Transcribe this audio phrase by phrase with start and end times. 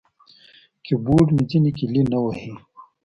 [0.85, 2.51] کیبورډ مې ځینې کیلي نه وهي.